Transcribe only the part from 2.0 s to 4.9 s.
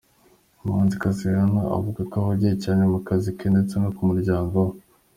ko ahugiye cyane mu kazi ke ndetse no ku muryango we.